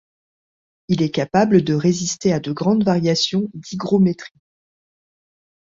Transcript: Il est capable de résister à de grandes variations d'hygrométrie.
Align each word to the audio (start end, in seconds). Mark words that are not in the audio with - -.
Il 0.87 1.03
est 1.03 1.11
capable 1.11 1.61
de 1.63 1.75
résister 1.75 2.33
à 2.33 2.39
de 2.39 2.51
grandes 2.51 2.83
variations 2.83 3.51
d'hygrométrie. 3.53 4.33